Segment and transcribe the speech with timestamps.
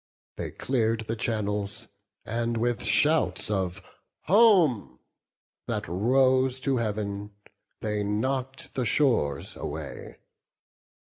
[0.37, 1.85] They clear'd the channels,
[2.25, 3.83] and with shouts of
[4.23, 4.97] "home"
[5.67, 7.29] That rose to Heav'n,
[7.81, 10.17] they knock'd the shores away.